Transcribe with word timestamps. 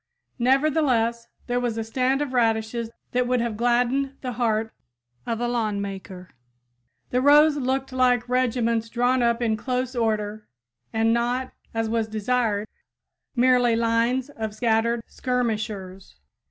Nevertheless, 0.39 1.27
there 1.45 1.59
was 1.59 1.77
a 1.77 1.83
stand 1.83 2.23
of 2.23 2.33
radishes 2.33 2.89
that 3.11 3.27
would 3.27 3.39
have 3.39 3.55
gladdened 3.55 4.17
the 4.21 4.31
heart 4.31 4.73
of 5.27 5.39
a 5.39 5.47
lawn 5.47 5.79
maker! 5.79 6.31
The 7.11 7.21
rows 7.21 7.55
looked 7.57 7.91
like 7.93 8.27
regiments 8.27 8.89
drawn 8.89 9.21
up 9.21 9.43
in 9.43 9.55
close 9.57 9.95
order 9.95 10.47
and 10.91 11.13
not, 11.13 11.51
as 11.71 11.87
was 11.87 12.07
desired, 12.07 12.67
merely 13.35 13.75
lines 13.75 14.31
of 14.31 14.55
scattered 14.55 15.01
skirmishers. 15.05 16.15